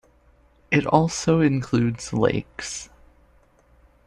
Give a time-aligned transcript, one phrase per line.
[0.71, 2.89] It also includes lakes.